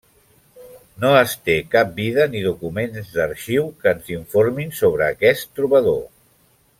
[1.03, 6.05] No es té cap vida ni documents d'arxiu que ens informin sobre aquest trobador.